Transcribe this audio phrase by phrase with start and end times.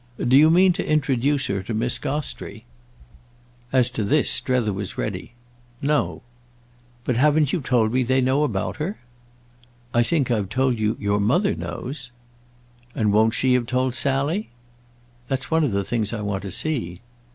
[0.17, 2.65] "Do you mean to introduce her to Miss Gostrey?"
[3.71, 5.33] As to this Strether was ready.
[5.79, 6.23] "No."
[7.03, 8.97] "But haven't you told me they know about her?"
[9.93, 12.09] "I think I've told you your mother knows."
[12.95, 14.49] "And won't she have told Sally?"
[15.27, 17.01] "That's one of the things I want to see."